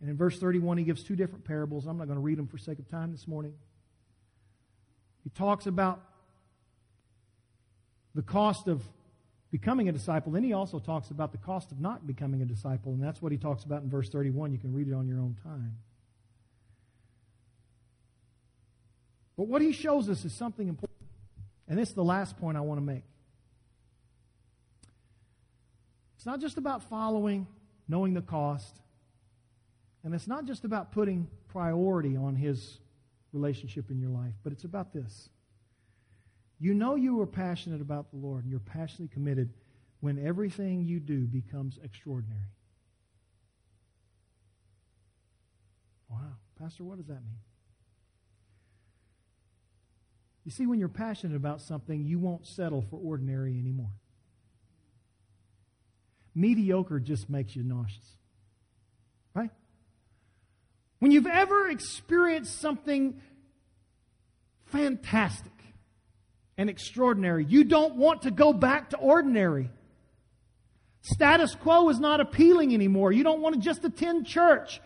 [0.00, 1.86] and in verse 31, he gives two different parables.
[1.86, 3.54] I'm not going to read them for sake of time this morning.
[5.22, 6.00] He talks about
[8.14, 8.82] the cost of
[9.50, 10.32] becoming a disciple.
[10.32, 13.32] Then he also talks about the cost of not becoming a disciple, and that's what
[13.32, 14.52] he talks about in verse 31.
[14.52, 15.76] You can read it on your own time.
[19.36, 20.98] But what he shows us is something important.
[21.68, 23.04] And this is the last point I want to make.
[26.16, 27.46] It's not just about following,
[27.88, 28.80] knowing the cost,
[30.04, 32.78] and it's not just about putting priority on his
[33.32, 35.28] relationship in your life, but it's about this.
[36.58, 39.52] You know you are passionate about the Lord and you're passionately committed
[40.00, 42.50] when everything you do becomes extraordinary.
[46.08, 46.18] Wow.
[46.58, 47.40] Pastor, what does that mean?
[50.44, 53.92] You see, when you're passionate about something, you won't settle for ordinary anymore.
[56.34, 58.16] Mediocre just makes you nauseous.
[59.34, 59.50] Right?
[61.02, 63.20] When you've ever experienced something
[64.66, 65.50] fantastic
[66.56, 69.68] and extraordinary, you don't want to go back to ordinary.
[71.00, 73.10] Status quo is not appealing anymore.
[73.10, 74.80] You don't want to just attend church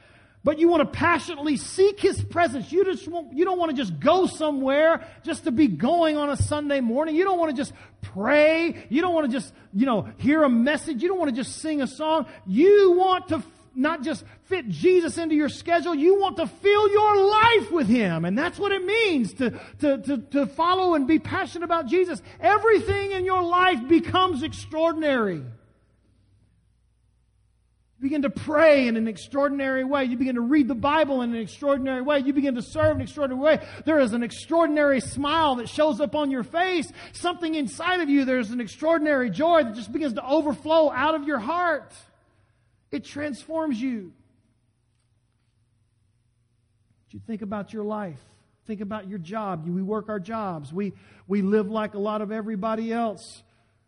[0.46, 2.70] but you want to passionately seek His presence.
[2.70, 6.30] You just want, you don't want to just go somewhere just to be going on
[6.30, 7.16] a Sunday morning.
[7.16, 8.86] You don't want to just pray.
[8.88, 11.02] You don't want to just, you know, hear a message.
[11.02, 12.26] You don't want to just sing a song.
[12.46, 13.42] You want to
[13.76, 18.24] not just fit Jesus into your schedule, you want to fill your life with Him.
[18.24, 19.50] And that's what it means to,
[19.80, 22.22] to, to, to follow and be passionate about Jesus.
[22.40, 25.42] Everything in your life becomes extraordinary.
[27.98, 30.04] You begin to pray in an extraordinary way.
[30.04, 32.18] You begin to read the Bible in an extraordinary way.
[32.18, 33.66] You begin to serve in an extraordinary way.
[33.86, 36.92] There is an extraordinary smile that shows up on your face.
[37.12, 41.24] Something inside of you, there's an extraordinary joy that just begins to overflow out of
[41.24, 41.94] your heart.
[42.90, 44.12] It transforms you.
[47.16, 48.20] You think about your life.
[48.66, 49.66] Think about your job.
[49.66, 50.70] We work our jobs.
[50.70, 50.92] We,
[51.26, 53.42] we live like a lot of everybody else.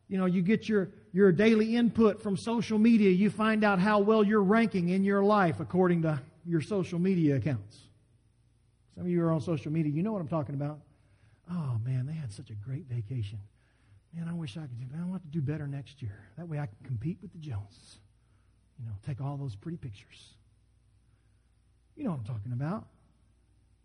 [0.09, 3.99] You know, you get your, your daily input from social media, you find out how
[3.99, 7.77] well you're ranking in your life according to your social media accounts.
[8.95, 10.81] Some of you are on social media, you know what I'm talking about.
[11.51, 13.41] Oh man, they had such a great vacation.
[14.15, 16.19] Man, I wish I could do I want to do better next year.
[16.39, 17.99] That way I can compete with the Joneses.
[18.79, 20.35] You know, take all those pretty pictures.
[21.97, 22.87] You know what I'm talking about.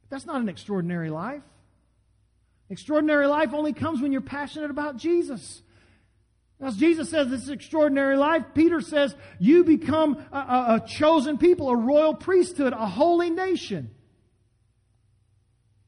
[0.02, 1.42] But That's not an extraordinary life.
[2.70, 5.62] Extraordinary life only comes when you're passionate about Jesus.
[6.62, 11.38] As Jesus says this is extraordinary life, Peter says you become a, a, a chosen
[11.38, 13.92] people, a royal priesthood, a holy nation.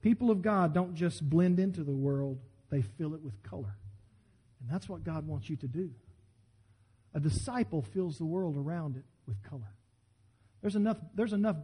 [0.01, 2.39] People of God don't just blend into the world,
[2.69, 3.77] they fill it with color.
[4.59, 5.91] And that's what God wants you to do.
[7.15, 9.73] A disciple fills the world around it with color.
[10.61, 11.55] There's enough, there's enough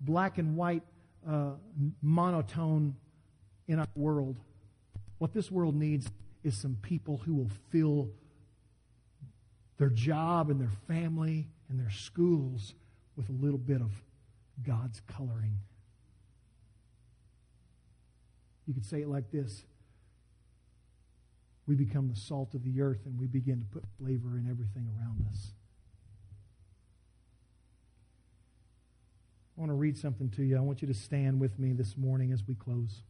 [0.00, 0.84] black and white
[1.28, 1.52] uh,
[2.00, 2.94] monotone
[3.66, 4.38] in our world.
[5.18, 6.08] What this world needs
[6.44, 8.08] is some people who will fill
[9.78, 12.74] their job and their family and their schools
[13.16, 13.90] with a little bit of
[14.64, 15.58] God's coloring.
[18.66, 19.64] You could say it like this
[21.70, 24.88] We become the salt of the earth and we begin to put flavor in everything
[24.98, 25.52] around us.
[29.56, 30.56] I want to read something to you.
[30.56, 33.02] I want you to stand with me this morning as we close.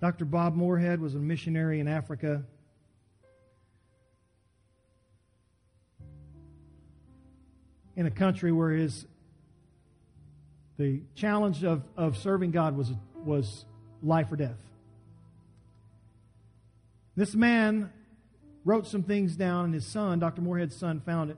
[0.00, 0.24] Dr.
[0.24, 2.42] Bob Moorhead was a missionary in Africa.
[7.94, 9.06] In a country where his
[10.78, 13.64] the challenge of, of serving God was, was
[14.02, 14.56] life or death.
[17.16, 17.90] This man
[18.64, 20.40] wrote some things down, and his son, Dr.
[20.40, 21.36] Moorhead's son, found it.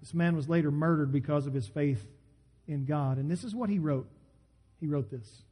[0.00, 2.04] This man was later murdered because of his faith
[2.66, 3.18] in God.
[3.18, 4.08] And this is what he wrote.
[4.80, 5.42] He wrote this.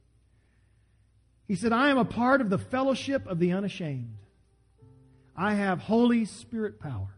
[1.47, 4.17] He said, I am a part of the fellowship of the unashamed.
[5.37, 7.15] I have Holy Spirit power.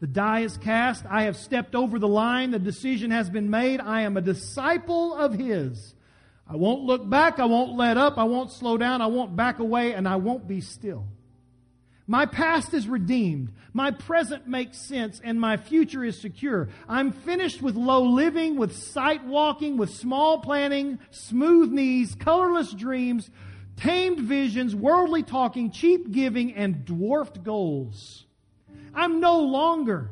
[0.00, 1.04] The die is cast.
[1.08, 2.50] I have stepped over the line.
[2.50, 3.80] The decision has been made.
[3.80, 5.94] I am a disciple of His.
[6.48, 7.38] I won't look back.
[7.38, 8.16] I won't let up.
[8.16, 9.02] I won't slow down.
[9.02, 11.06] I won't back away and I won't be still.
[12.06, 13.52] My past is redeemed.
[13.72, 16.70] My present makes sense and my future is secure.
[16.88, 23.30] I'm finished with low living, with sight walking, with small planning, smooth knees, colorless dreams,
[23.76, 28.24] tamed visions, worldly talking, cheap giving, and dwarfed goals.
[28.94, 30.10] I'm no longer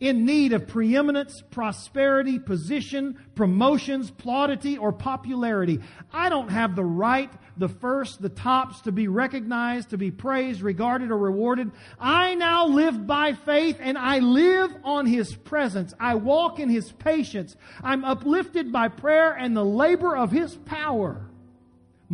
[0.00, 5.80] in need of preeminence, prosperity, position, promotions, plaudity, or popularity.
[6.12, 10.60] I don't have the right, the first, the tops to be recognized, to be praised,
[10.60, 11.70] regarded, or rewarded.
[11.98, 15.94] I now live by faith and I live on His presence.
[15.98, 17.56] I walk in His patience.
[17.82, 21.30] I'm uplifted by prayer and the labor of His power.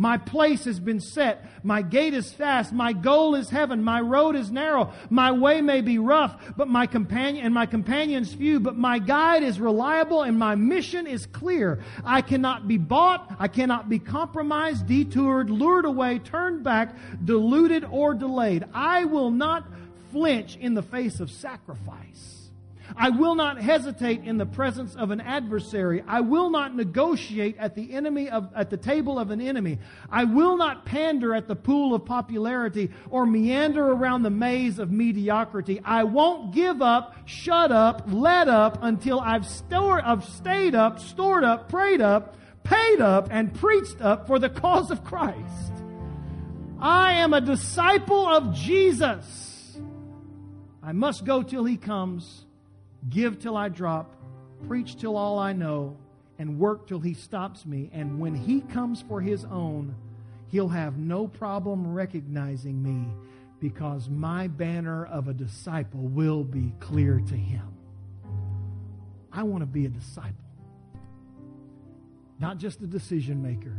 [0.01, 1.45] My place has been set.
[1.63, 2.73] My gate is fast.
[2.73, 3.83] My goal is heaven.
[3.83, 4.91] My road is narrow.
[5.11, 9.43] My way may be rough, but my companion and my companions few, but my guide
[9.43, 11.83] is reliable and my mission is clear.
[12.03, 13.31] I cannot be bought.
[13.37, 18.65] I cannot be compromised, detoured, lured away, turned back, deluded, or delayed.
[18.73, 19.67] I will not
[20.11, 22.40] flinch in the face of sacrifice.
[22.95, 26.03] I will not hesitate in the presence of an adversary.
[26.07, 29.79] I will not negotiate at the enemy of, at the table of an enemy.
[30.09, 34.91] I will not pander at the pool of popularity or meander around the maze of
[34.91, 35.81] mediocrity.
[35.83, 41.43] I won't give up, shut up, let up until I've, stored, I've stayed up, stored
[41.43, 45.73] up, prayed up, paid up, and preached up for the cause of Christ.
[46.79, 49.79] I am a disciple of Jesus.
[50.83, 52.45] I must go till he comes
[53.09, 54.15] give till I drop,
[54.67, 55.97] preach till all I know,
[56.39, 57.89] and work till he stops me.
[57.93, 59.95] And when he comes for his own,
[60.47, 63.07] he'll have no problem recognizing me
[63.59, 67.67] because my banner of a disciple will be clear to him.
[69.31, 70.33] I want to be a disciple,
[72.39, 73.75] not just a decision maker.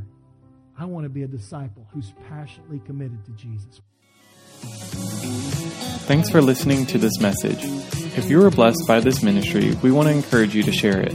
[0.79, 3.81] I want to be a disciple who's passionately committed to Jesus.
[6.07, 7.65] Thanks for listening to this message.
[8.17, 11.13] If you were blessed by this ministry, we want to encourage you to share it.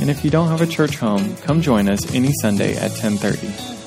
[0.00, 3.77] And if you don't have a church home, come join us any Sunday at 1030.